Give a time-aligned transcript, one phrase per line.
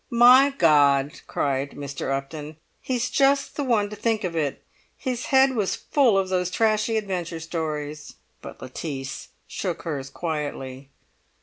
[0.09, 2.09] "My God!" cried Mr.
[2.11, 4.63] Upton, "he's just the one to think of it.
[4.97, 10.89] His head was full of those trashy adventure stories!" But Lettice shook hers quietly.